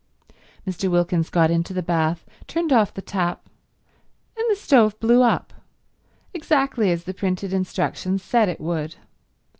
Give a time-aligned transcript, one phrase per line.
[0.67, 0.89] Mr.
[0.89, 3.47] Wilkins got into the bath, turned off the tap,
[4.35, 5.53] and the stove blew up,
[6.33, 8.95] exactly as the printed instructions said it would.